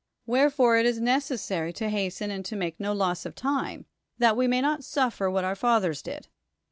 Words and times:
Wherefore 0.25 0.77
it 0.77 0.87
is 0.87 0.99
necessary 0.99 1.71
to 1.73 1.83
hast(^]i 1.85 2.27
and 2.27 2.43
to 2.45 2.55
ma]<c 2.55 2.73
no 2.79 2.91
loss 2.91 3.23
of 3.23 3.35
time, 3.35 3.85
that 4.17 4.35
we 4.35 4.47
may 4.47 4.59
not 4.59 4.83
suffe 4.83 5.21
r 5.21 5.29
what 5.29 5.43
<Mir 5.45 5.53
fathers 5.53 6.01
did. 6.01 6.27